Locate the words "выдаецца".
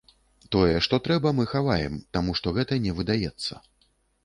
3.03-3.63